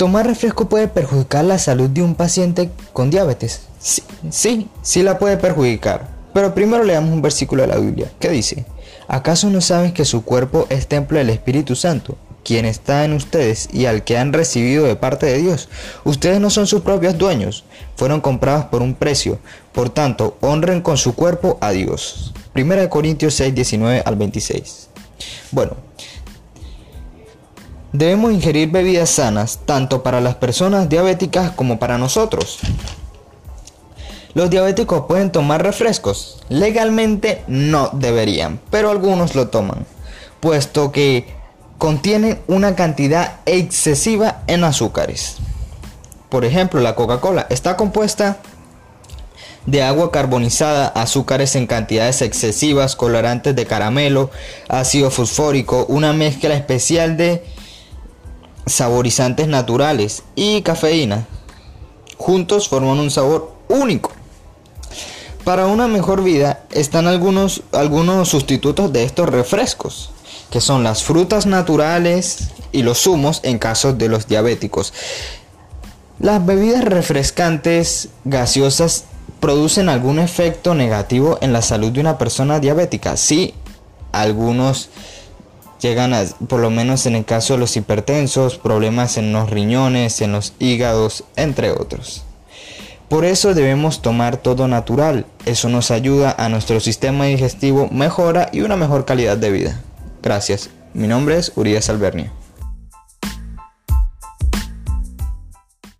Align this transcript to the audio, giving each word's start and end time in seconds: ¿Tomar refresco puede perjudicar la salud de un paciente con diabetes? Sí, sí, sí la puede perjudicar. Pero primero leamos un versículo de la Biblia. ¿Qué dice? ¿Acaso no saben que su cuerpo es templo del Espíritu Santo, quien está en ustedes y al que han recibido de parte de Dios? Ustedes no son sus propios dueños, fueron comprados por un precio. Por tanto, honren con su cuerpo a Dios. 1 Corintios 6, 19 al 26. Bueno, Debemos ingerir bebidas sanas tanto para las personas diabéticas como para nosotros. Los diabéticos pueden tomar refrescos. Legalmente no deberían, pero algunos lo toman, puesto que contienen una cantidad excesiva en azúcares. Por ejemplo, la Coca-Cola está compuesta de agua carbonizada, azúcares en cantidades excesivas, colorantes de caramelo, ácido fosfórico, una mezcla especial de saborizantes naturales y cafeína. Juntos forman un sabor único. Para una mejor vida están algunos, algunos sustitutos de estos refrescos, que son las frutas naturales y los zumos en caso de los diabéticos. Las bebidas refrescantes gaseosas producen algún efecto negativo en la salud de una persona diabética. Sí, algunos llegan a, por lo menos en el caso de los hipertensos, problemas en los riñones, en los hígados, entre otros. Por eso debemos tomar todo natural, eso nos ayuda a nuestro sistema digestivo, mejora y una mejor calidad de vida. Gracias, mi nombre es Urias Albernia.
¿Tomar 0.00 0.26
refresco 0.26 0.66
puede 0.66 0.88
perjudicar 0.88 1.44
la 1.44 1.58
salud 1.58 1.90
de 1.90 2.02
un 2.02 2.14
paciente 2.14 2.70
con 2.94 3.10
diabetes? 3.10 3.64
Sí, 3.78 4.02
sí, 4.30 4.66
sí 4.80 5.02
la 5.02 5.18
puede 5.18 5.36
perjudicar. 5.36 6.08
Pero 6.32 6.54
primero 6.54 6.84
leamos 6.84 7.12
un 7.12 7.20
versículo 7.20 7.60
de 7.60 7.68
la 7.68 7.76
Biblia. 7.76 8.10
¿Qué 8.18 8.30
dice? 8.30 8.64
¿Acaso 9.08 9.50
no 9.50 9.60
saben 9.60 9.92
que 9.92 10.06
su 10.06 10.24
cuerpo 10.24 10.66
es 10.70 10.86
templo 10.86 11.18
del 11.18 11.28
Espíritu 11.28 11.76
Santo, 11.76 12.16
quien 12.44 12.64
está 12.64 13.04
en 13.04 13.12
ustedes 13.12 13.68
y 13.74 13.84
al 13.84 14.02
que 14.02 14.16
han 14.16 14.32
recibido 14.32 14.86
de 14.86 14.96
parte 14.96 15.26
de 15.26 15.36
Dios? 15.36 15.68
Ustedes 16.04 16.40
no 16.40 16.48
son 16.48 16.66
sus 16.66 16.80
propios 16.80 17.18
dueños, 17.18 17.64
fueron 17.94 18.22
comprados 18.22 18.64
por 18.64 18.80
un 18.80 18.94
precio. 18.94 19.38
Por 19.72 19.90
tanto, 19.90 20.38
honren 20.40 20.80
con 20.80 20.96
su 20.96 21.14
cuerpo 21.14 21.58
a 21.60 21.72
Dios. 21.72 22.32
1 22.54 22.88
Corintios 22.88 23.34
6, 23.34 23.54
19 23.54 24.02
al 24.06 24.16
26. 24.16 24.88
Bueno, 25.50 25.76
Debemos 27.92 28.32
ingerir 28.32 28.70
bebidas 28.70 29.10
sanas 29.10 29.60
tanto 29.64 30.02
para 30.02 30.20
las 30.20 30.36
personas 30.36 30.88
diabéticas 30.88 31.50
como 31.50 31.78
para 31.78 31.98
nosotros. 31.98 32.60
Los 34.32 34.48
diabéticos 34.48 35.06
pueden 35.08 35.32
tomar 35.32 35.62
refrescos. 35.62 36.40
Legalmente 36.48 37.42
no 37.48 37.90
deberían, 37.92 38.60
pero 38.70 38.90
algunos 38.90 39.34
lo 39.34 39.48
toman, 39.48 39.86
puesto 40.38 40.92
que 40.92 41.26
contienen 41.78 42.38
una 42.46 42.76
cantidad 42.76 43.40
excesiva 43.46 44.42
en 44.46 44.62
azúcares. 44.62 45.38
Por 46.28 46.44
ejemplo, 46.44 46.80
la 46.80 46.94
Coca-Cola 46.94 47.46
está 47.50 47.76
compuesta 47.76 48.36
de 49.66 49.82
agua 49.82 50.12
carbonizada, 50.12 50.86
azúcares 50.86 51.56
en 51.56 51.66
cantidades 51.66 52.22
excesivas, 52.22 52.94
colorantes 52.94 53.56
de 53.56 53.66
caramelo, 53.66 54.30
ácido 54.68 55.10
fosfórico, 55.10 55.86
una 55.88 56.12
mezcla 56.12 56.54
especial 56.54 57.16
de 57.16 57.42
saborizantes 58.66 59.48
naturales 59.48 60.22
y 60.34 60.62
cafeína. 60.62 61.26
Juntos 62.16 62.68
forman 62.68 62.98
un 62.98 63.10
sabor 63.10 63.54
único. 63.68 64.12
Para 65.44 65.66
una 65.66 65.88
mejor 65.88 66.22
vida 66.22 66.64
están 66.70 67.06
algunos, 67.06 67.62
algunos 67.72 68.28
sustitutos 68.28 68.92
de 68.92 69.04
estos 69.04 69.28
refrescos, 69.28 70.10
que 70.50 70.60
son 70.60 70.84
las 70.84 71.02
frutas 71.02 71.46
naturales 71.46 72.50
y 72.72 72.82
los 72.82 72.98
zumos 72.98 73.40
en 73.42 73.58
caso 73.58 73.92
de 73.94 74.08
los 74.08 74.26
diabéticos. 74.28 74.92
Las 76.18 76.44
bebidas 76.44 76.84
refrescantes 76.84 78.10
gaseosas 78.24 79.04
producen 79.40 79.88
algún 79.88 80.18
efecto 80.18 80.74
negativo 80.74 81.38
en 81.40 81.54
la 81.54 81.62
salud 81.62 81.90
de 81.90 82.00
una 82.00 82.18
persona 82.18 82.60
diabética. 82.60 83.16
Sí, 83.16 83.54
algunos 84.12 84.90
llegan 85.80 86.14
a, 86.14 86.24
por 86.48 86.60
lo 86.60 86.70
menos 86.70 87.06
en 87.06 87.16
el 87.16 87.24
caso 87.24 87.54
de 87.54 87.60
los 87.60 87.76
hipertensos, 87.76 88.58
problemas 88.58 89.16
en 89.16 89.32
los 89.32 89.50
riñones, 89.50 90.20
en 90.20 90.32
los 90.32 90.54
hígados, 90.58 91.24
entre 91.36 91.70
otros. 91.70 92.24
Por 93.08 93.24
eso 93.24 93.54
debemos 93.54 94.02
tomar 94.02 94.36
todo 94.36 94.68
natural, 94.68 95.26
eso 95.44 95.68
nos 95.68 95.90
ayuda 95.90 96.34
a 96.38 96.48
nuestro 96.48 96.78
sistema 96.78 97.24
digestivo, 97.24 97.88
mejora 97.90 98.48
y 98.52 98.60
una 98.60 98.76
mejor 98.76 99.04
calidad 99.04 99.36
de 99.36 99.50
vida. 99.50 99.80
Gracias, 100.22 100.70
mi 100.94 101.08
nombre 101.08 101.36
es 101.36 101.52
Urias 101.56 101.90
Albernia. 101.90 102.32